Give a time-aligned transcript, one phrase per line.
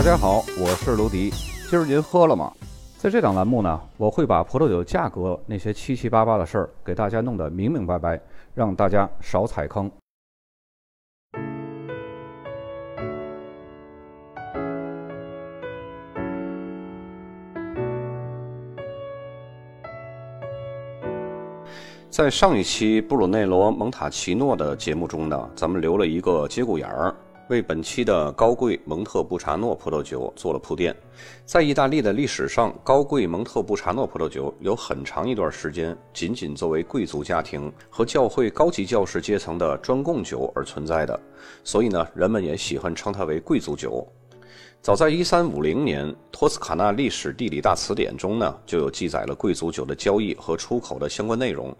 [0.00, 1.28] 大家好，我是卢迪。
[1.68, 2.50] 今儿您喝了吗？
[2.96, 8.18] 在这档栏目呢，我会把葡萄酒价格那些七七八八的事儿给大家弄得明明白白，
[8.54, 9.90] 让大家少踩坑。
[22.08, 27.14] 在上一期布鲁内罗蒙塔奇诺的节目中呢，咱们留了一个节骨眼儿，
[27.50, 30.94] 为本期的高贵蒙特布查诺葡萄酒做了铺垫。
[31.44, 41.20] 在意大利的历史上，高贵蒙特布查诺葡萄酒有很长一段时间仅仅作为贵族家庭和教会高级教士阶层的专供酒而存在的，
[41.64, 44.06] 所以呢，人们也喜欢称它为贵族酒。
[44.80, 51.76] 早在1350年，《托斯卡纳历史地理大词典》中呢，就有记载了贵族酒的交易和出口的相关内容。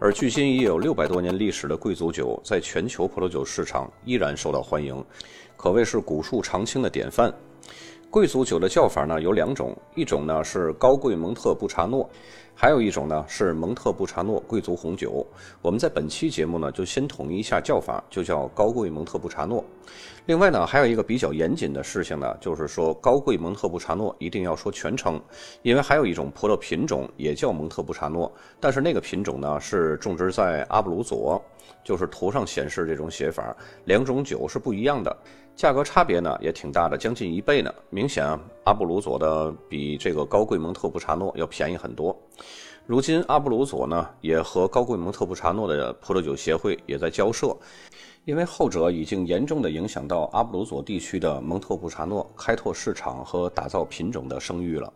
[0.00, 5.04] 而距今已有六百多年历史的贵族酒，在全球葡萄酒市场依然受到欢迎，
[5.56, 7.34] 可谓是古树常青的典范。
[8.10, 12.08] 贵族酒的叫法呢有两种，一种呢是高贵蒙特布查诺。
[12.54, 15.24] 还有一种呢是蒙特布查诺贵族红酒，
[15.60, 19.62] 我们在本期节目呢就先统一一下叫法，就叫高贵蒙特布查诺。
[20.24, 25.20] 另外呢还有一个比较严谨的事情呢，就是说高贵蒙特布查诺一定要说全称，
[25.62, 31.40] 因为还有一种葡萄品种也叫蒙特布查诺，但是那个品种呢是种植在阿布鲁佐，
[31.84, 35.16] 就是图上显示这种写法，两种酒是不一样的。
[35.56, 37.74] 价格差别呢也挺大的，将近一倍呢。
[37.90, 38.24] 明显
[38.64, 42.16] 阿布鲁佐的比这个高贵蒙特布查诺要便宜很多。
[42.86, 47.54] 如今阿布鲁佐呢也和高贵蒙特布查诺的葡萄酒协会也在交涉，
[48.24, 54.92] 因为后者已经严重的影响到阿布鲁佐地区的蒙特布查诺开拓市场和打造品种的声誉了。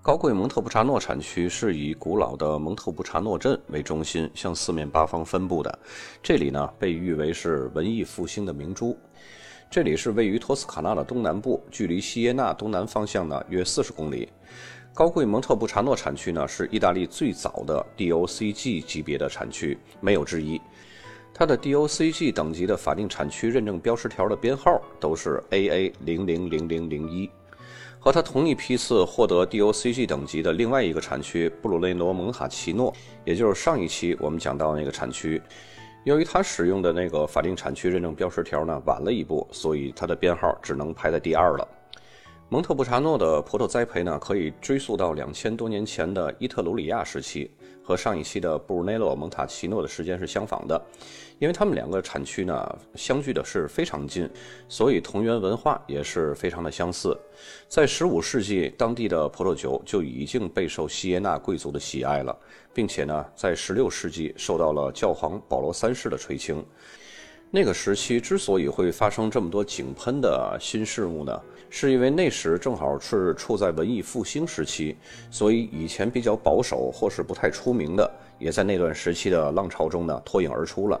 [0.00, 5.78] 高贵蒙特布查诺产区是以古老的蒙特布查诺镇为中心向四面八方分布的，
[6.22, 8.96] 这里呢被誉为是文艺复兴的明珠。
[9.70, 14.28] 这里是位于托斯卡纳的东南部，距离锡耶纳东南方向呢约四十公里。
[14.94, 20.60] 高贵蒙特布查诺产区呢是意大利最早的 DOCG 级别的产区，没有之一。
[21.34, 27.28] 它的 DOCG 等级的法定产区认证标识条的编号都是 AA 零零零零零一。
[28.00, 32.94] 和它同一批次获得 DOCG 等级的另外一个产区布鲁内罗蒙塔奇诺，
[33.24, 35.40] 也就是上一期我们讲到那个产区。
[36.04, 41.68] 由于它使用的那个法定产区认证标识条呢晚了一步，所以它的编号只能排在第二了。
[42.48, 47.50] 蒙特布查诺的葡萄栽培呢，可以追溯到两千多年前的伊特鲁里亚时期，
[47.88, 50.78] 和上一期的布鲁内洛蒙塔奇诺的时间是相仿的。
[51.38, 54.28] 因为他们两个产区呢相距的是非常近，
[54.68, 57.16] 所以同源文化也是非常的相似。
[57.66, 62.38] 在十五世纪，当地的葡萄酒就已经备受锡耶纳贵族的喜爱了，
[62.74, 66.62] 并且呢，在十六世纪受到了教皇保罗三世的垂青。
[67.50, 74.94] 那个时期之所以会发生这么多井喷的新事物呢，是因为那时正好是处在文艺复兴时期，
[75.30, 81.00] 所以以前比较保守或是不太出名的，也在那段时期的浪潮中呢脱颖而出了。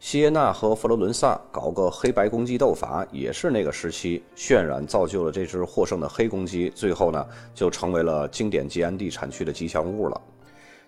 [0.00, 7.24] 锡耶纳和佛罗伦萨搞个黑白公鸡斗法，也是那个时期渲染造就了这只获胜的黑公鸡，最后呢
[7.54, 10.20] 就成为了经典吉安地产区的吉祥物了。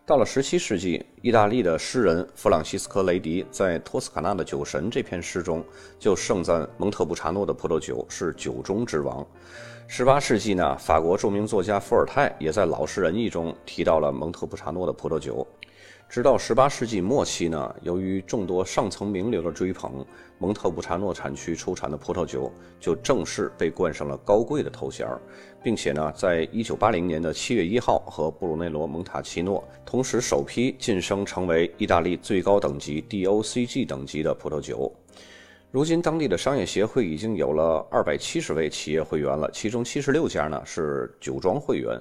[0.09, 5.63] 到了十七世纪，意大利的诗人弗朗西斯科·雷迪在《托斯卡纳的酒神》这篇诗中
[5.99, 9.27] 就盛赞蒙特布查诺的葡萄酒是酒中之王。
[9.87, 15.47] 十八世纪呢，法国著名作家伏尔泰也在《老实人一》中提到了蒙特布查诺的葡萄酒。
[16.09, 20.03] 直到十八世纪末期呢，由于众多上层名流的追捧，
[20.39, 25.07] 蒙特布查诺产区出产的葡萄酒就正式被冠上了高贵的头衔，
[25.63, 34.91] 并且呢，在一九八零年的七月一号和布鲁内罗蒙塔奇诺同时首批晋升成为意大利最高等级 DOCG 等级的葡萄酒。
[35.71, 42.01] 如今，当地的商业协会已经有了二百七十位企业会员了，其中七十六家呢是酒庄会员。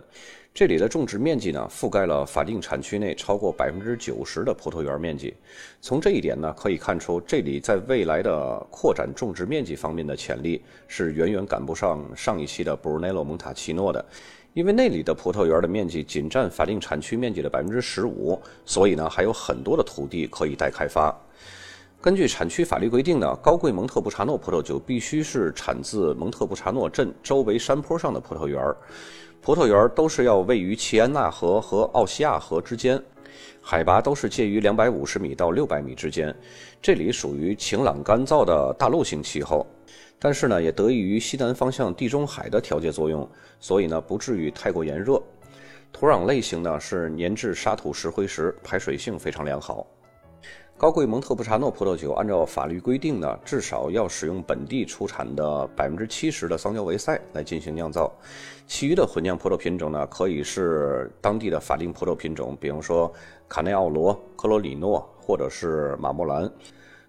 [0.54, 5.36] 这里的种植面积呢，覆盖了法定产区内超过百分之九十的葡萄园面积。
[5.82, 14.04] 从这一点呢，可以看出，这里在未来的扩展种植面积方面的潜力是远远赶不上上一期的布鲁内洛蒙塔奇诺的，
[14.54, 21.14] 因为那里的葡萄园的面积仅占法定产区面积的百分之十五，所以呢，还有很多的土地可以待开发。
[22.00, 28.78] 根据产区法律规定呢，高贵蒙特布查诺葡萄酒必须是产自蒙特布查诺镇周围山坡上的葡萄园儿。
[29.42, 33.02] 葡萄园儿都是要位于齐安纳河和奥西亚河之间，
[33.62, 36.34] 海拔都是介于两百五十米到六百米之间。
[36.80, 39.66] 这里属于晴朗干燥的大陆性气候，
[40.20, 43.28] 但是呢，也得益于西南方向地中海的调节作用，
[43.60, 45.22] 所以呢，不至于太过炎热。
[45.92, 49.88] 土壤类型呢是粘质沙土石灰石，排水性非常良好。
[50.78, 58.14] 高贵蒙特布查诺葡萄酒按照法律规定呢，至少要使用本地出产的百分之七十的桑娇维塞来进行酿造，
[58.68, 63.12] 其余的混酿葡萄品种呢，可以是当地的法定葡萄品种，比如说
[63.50, 66.48] 卡内奥罗、科罗里诺或者是马莫兰。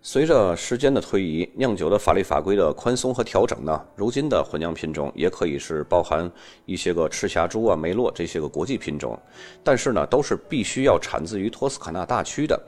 [0.01, 6.31] 随着时间的推移，酿酒的法律法规的宽松和调整呢，如今的混酿品种也可以是包含
[6.65, 9.19] 一些个赤霞珠啊、梅洛这些个国际品种，
[9.63, 12.59] 但是呢，都是必须要产自于托斯卡纳大区的。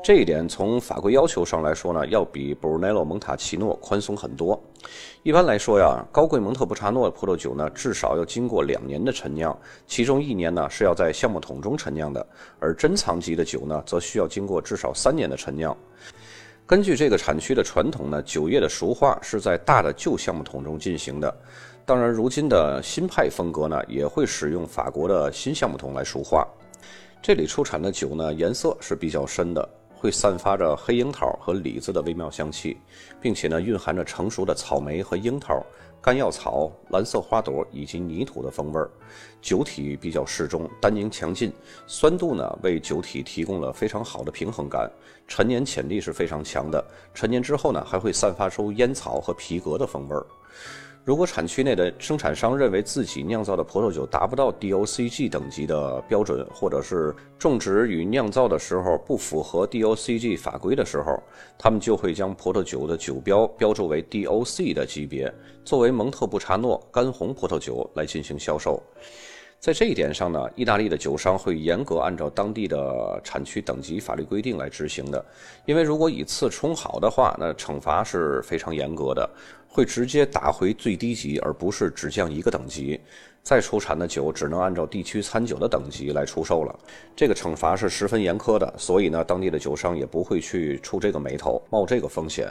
[0.00, 4.58] 这一点从法规要求上来说呢，要比 Brunello 蒙塔奇诺宽松很多。
[5.24, 9.56] 一般来说呀，高贵蒙特布查诺葡萄酒呢，至少要经过两年的陈酿，
[9.86, 12.24] 其中一年呢是要在橡木桶中陈酿的，
[12.60, 15.76] 而珍藏级的酒呢，则需要经过至少三年的陈酿。
[16.64, 21.36] 根据这个产区的传统呢，酒液的熟化是在大的旧橡木桶中进行的。
[21.84, 26.46] 当然，如今的新派风格呢，也会使用法国的新橡木桶来熟化。
[27.20, 29.68] 这里出产的酒呢，颜色是比较深的。
[29.98, 32.76] 会散发着黑樱桃和李子的微妙香气，
[33.20, 35.60] 并且呢，蕴含着成熟的草莓和樱桃、
[36.00, 38.88] 干药草、蓝色花朵以及泥土的风味儿。
[39.42, 41.52] 酒体比较适中，单宁强劲，
[41.86, 44.88] 酸度呢为酒体提供了非常好的平衡感。
[45.26, 50.24] 陈年潜力是非常强的，陈年之后呢，还会散发出烟草和皮革的风味儿。
[51.08, 61.18] 如果产区内的生产商认为自己酿造的葡萄酒达不到 DOCG 等级的标准，或者是种植与酿造的时候不符合 DOCG 法规的时候，
[61.58, 65.32] 他们就会将葡萄酒的酒标标注为 DOC 的级别，
[65.64, 68.78] 作为蒙特布查诺干红葡萄酒来进行销售。
[69.60, 75.22] 在这一点上呢，意大利的酒商会严格按照当地的产区等级法律规定来执行的。
[75.66, 79.28] 因为如果以次充好的话，那惩罚是非常严格的，
[79.68, 83.00] 会直接打回最低级，而不是只降一个等级。
[83.42, 86.78] 再出产的酒只能按照地区餐酒的等级来出售了。
[87.16, 92.48] 这个惩罚是十分严苛的，所以呢，当地的酒商也不会去出这个眉头，冒这个风险。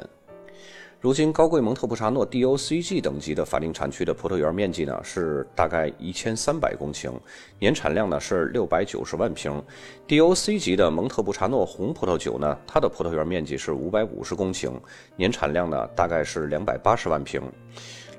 [1.00, 7.12] 如今，高贵蒙特布查诺 DOCG 等级的法定产区的葡萄园面积呢是大概一千三百公顷，
[7.60, 9.64] 年产量呢是六百九十万瓶。
[10.08, 14.72] DOC 级的蒙特布查诺红葡萄酒呢，它的葡萄园面积是五百五十公顷，
[15.16, 17.40] 年产量呢大概是两百八十万瓶。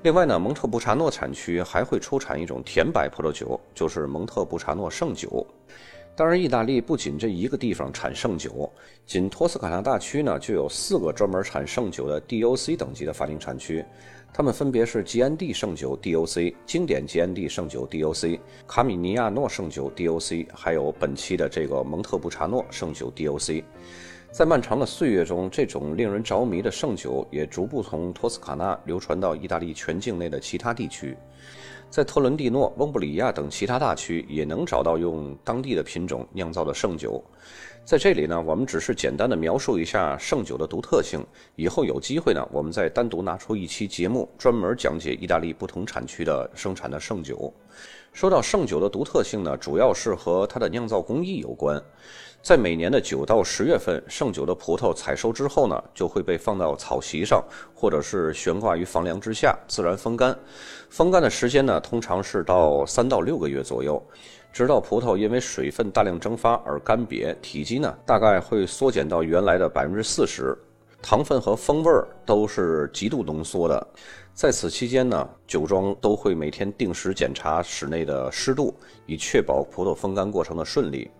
[0.05, 5.45] 另外呢，蒙特布查诺产区还会出产一种甜白葡萄酒，就是蒙特布查诺圣酒。
[6.19, 8.69] 当然，意大利不仅这一个地方产圣酒，
[9.07, 13.85] 仅托斯卡纳大区呢就有四个专门产圣酒的 DOC 等级的法定产区，
[14.35, 23.63] 它们分别是吉安蒂圣酒 DOC、经典吉安蒂圣酒 DOC、卡米尼亚诺圣酒 DOC，还有本期的这个蒙特布查诺圣酒 DOC。
[24.33, 31.17] 在漫长的岁月中，这种令人着迷的圣酒也逐步从托斯卡纳流传到意大利全境内的其他地区。
[31.91, 37.23] 在特伦蒂诺、翁布里亚等其他大区也能找到用当地的品种酿造的圣酒。
[37.83, 41.25] 在这里呢，我们只是简单的描述一下圣酒的独特性。
[41.57, 47.51] 以后有机会呢，我们再单独拿出一期节目，专门讲解意大利不同产区的生产的圣酒。
[48.13, 51.83] 说到圣酒的独特性呢，主要是和它的酿造工艺有关。
[52.49, 60.35] 在每年的九到十月份，剩酒的葡萄采收之后呢，就会被放到草席上，或者是悬挂于房梁之下，自然风干。
[60.89, 64.03] 风干的时间呢，通常是到三到六个月左右，
[64.51, 70.57] 直到葡萄因为水分大量蒸发而干瘪，体积呢大概会缩减到原来的百分之四十，
[71.03, 73.87] 糖分和风味儿都是极度浓缩的。
[74.33, 78.73] 在此期间呢，酒庄都会每天定时检查室内的湿度，
[79.05, 81.11] 以确保葡萄风干过程的顺利。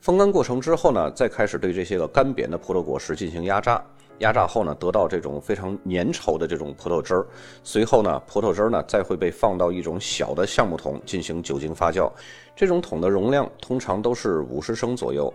[0.00, 3.82] 风干过程之后呢，再开始对这些个干瘪的葡萄果实进行压榨。
[4.18, 7.26] 压榨后呢，得到这种非常粘稠的这种葡萄汁儿。
[7.62, 12.10] 随后呢，葡萄汁儿呢再会被放到一种小的橡木桶进行酒精发酵。
[12.56, 15.32] 这种桶的容量通常都是五十升左右。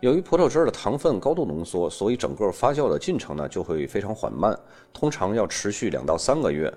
[0.00, 4.54] 由于葡萄汁儿的糖分高度浓缩，所以整个发酵的进程呢就会非常缓慢，
[4.92, 6.72] 通常要持续两到三个月。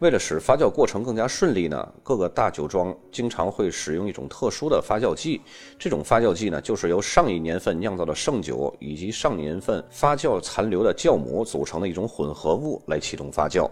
[0.00, 5.40] 为了使发酵过程更加顺利呢，各个大酒庄经常会使用一种特殊的发酵剂。
[5.78, 13.70] 这种发酵剂呢，就是由上一年份酿造的圣酒以及上年份发酵残留的酵母组成的一种混合物来启动发酵。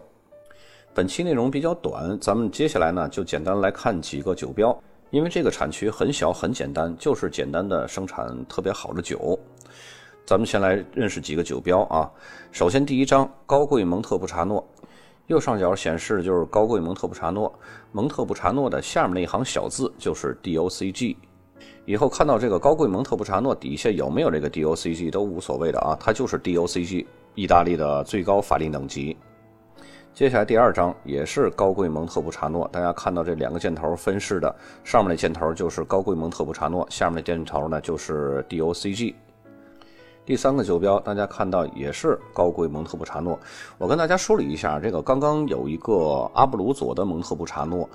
[0.94, 4.76] 本期内容比较短，咱们接下来呢就简单来看几个酒标，
[5.10, 9.38] 因为这个产区很小很简单，就是简单的生产特别好的酒。
[10.24, 12.10] 咱们先来认识几个酒标啊。
[12.50, 14.66] 首先第一张高贵蒙特布查诺。
[15.28, 17.52] 右上角显示就是高贵蒙特布查诺，
[17.90, 21.16] 蒙特布查诺的下面那一行小字就是 DOCG。
[21.84, 29.16] 以后看到这个高贵蒙特布查诺底下有没有这个 DOCG 都无所谓的啊，它就是 DOCG，意大利的最高法定等级。
[30.16, 39.14] 接下来第二张也是高贵蒙特布查诺，大家看到这两个箭头分饰的，上面的箭头就是高贵蒙特布查诺，下面的箭头呢就是 DOCG。
[40.24, 43.38] 第三个酒标，大家看到也是高贵蒙特布查诺。
[43.76, 47.86] 我跟大家梳理一下，这个刚刚有一个阿布鲁佐的蒙特布查诺。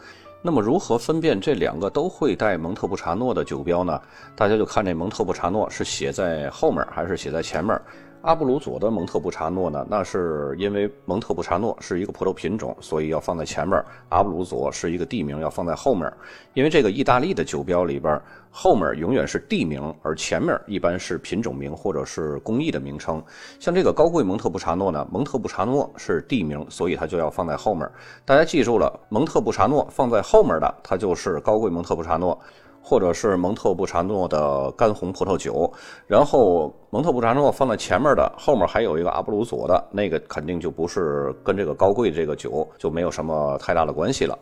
[0.43, 3.99] 那么如何分辨这两个都会带蒙特布查诺的酒标呢？
[4.35, 7.81] 大家就看这蒙特布查诺是写在后面还是写在前面。
[8.21, 9.83] 阿布鲁佐的蒙特布查诺呢？
[9.89, 13.83] 那是因为蒙特布查诺是一个葡萄品种，所以要放在前面。
[14.09, 16.11] 阿布鲁佐是一个地名，要放在后面。
[16.53, 23.23] 因为这个意大利的酒标里边，后面永远是地名，而前面一般是品种名或者是工艺的名称。
[23.59, 27.89] 像这个高贵蒙特布查诺呢，蒙特布查诺是地名，所以它就要放在后面。
[28.23, 32.39] 大家记住了，蒙特布查诺放在后面的，它就是高贵蒙特布查诺。
[32.81, 35.71] 或者是蒙特布查诺的干红葡萄酒，
[36.07, 44.37] 然后蒙特布查诺放在前面的，后面还有一个阿布鲁佐的那个，肯定就不是跟这个高贵这个酒就没有什么太大的关系了。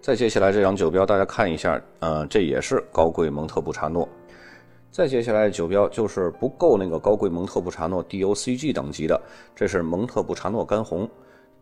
[0.00, 4.08] 再接下来这张酒标，大家看一下，嗯，这也是高贵蒙特布查诺。
[4.90, 9.20] 再接下来酒标就是不够那个高贵蒙特布查诺 DOCG 等级的，
[9.54, 11.08] 这是蒙特布查诺干红。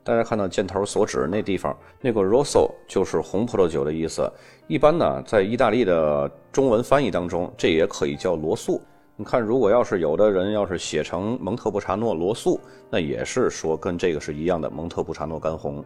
[0.05, 4.31] 大家看到箭头所指那地方，那个 Rosso 就是红葡萄酒的意思。
[4.69, 8.83] 一般呢，在意大利的中文翻译当中，这也可以叫罗素。
[9.17, 15.83] 你看，如果要是有的人要是写成蒙特布查诺罗素，那也是说跟这个是一样的蒙特布查诺干红。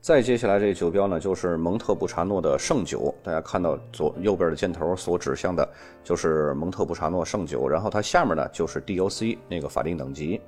[0.00, 3.14] 再接下来这酒标呢，就是蒙特布查诺的圣酒。
[3.22, 5.68] 大家看到左右边的箭头所指向的，
[6.02, 7.68] 就是蒙特布查诺圣酒。
[7.68, 10.40] 然后它下面呢，就是 DOC 那个法定等级。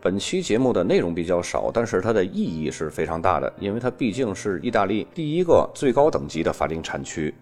[0.00, 7.34] 本期节目的内容比较少，但是它的意义是非常大的，因为它毕竟是意大利第一个最高等级的法定产区。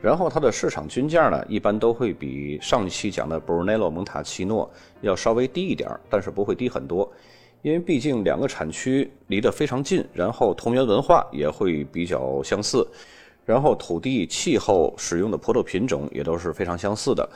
[0.00, 4.68] 然后它的市场均价呢，一般都会比上一期讲的 Brunello 蒙塔奇诺
[5.02, 7.12] 要稍微低一点，但是不会低很多，
[7.60, 12.88] 因为毕竟两个产区离得非常近，然后同源文化也会比较相似，
[13.44, 17.28] 然后土地、气候、使用的葡萄品种也都是非常相似的。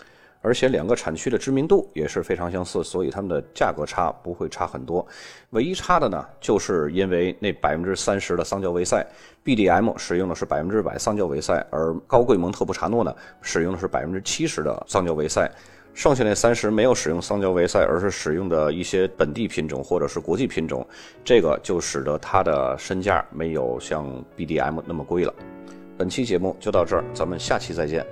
[0.46, 5.04] 而且两个产区的知名度也是非常相似，所以它们的价格差不会差很多。
[5.50, 9.04] 唯一差的呢，就是因为那百分之三十的桑娇维塞
[9.44, 13.12] ，BDM 使用的是百分之百桑娇维塞，而高贵蒙特布查诺呢，
[13.42, 15.50] 使用的是百分之七十的桑娇维塞，
[15.94, 20.86] 剩下那三十没有使用桑娇维塞，而是使用的一些本地品种或者是国际品种，
[21.24, 25.34] 这个就使得它的身价没有像 BDM 那么贵了。
[25.98, 28.06] 本期节目就到这儿，咱们下期再见。